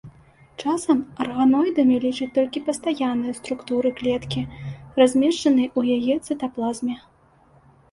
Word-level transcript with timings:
Часам 0.61 0.97
арганоідамі 1.25 1.97
лічаць 2.05 2.29
толькі 2.37 2.63
пастаянныя 2.71 3.35
структуры 3.41 3.93
клеткі, 4.01 4.41
размешчаныя 5.03 5.69
ў 5.79 6.01
яе 6.01 6.15
цытаплазме. 6.27 6.95